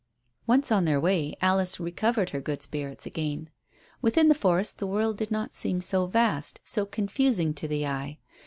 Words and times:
Once 0.47 0.71
on 0.71 0.85
their 0.85 0.99
way 0.99 1.35
Alice 1.43 1.79
recovered 1.79 2.31
her 2.31 2.41
good 2.41 2.63
spirits 2.63 3.05
again. 3.05 3.51
Within 4.01 4.29
the 4.29 4.33
forest 4.33 4.79
the 4.79 4.87
world 4.87 5.15
did 5.15 5.29
not 5.29 5.53
seem 5.53 5.79
so 5.79 6.07
vast, 6.07 6.59
so 6.65 6.87
confusing 6.87 7.53
to 7.53 7.67
the 7.67 7.85
eye. 7.85 8.17